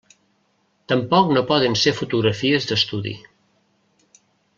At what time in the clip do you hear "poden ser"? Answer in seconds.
1.51-1.93